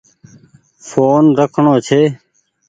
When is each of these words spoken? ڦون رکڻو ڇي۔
ڦون 0.87 1.23
رکڻو 1.39 1.73
ڇي۔ 1.87 2.01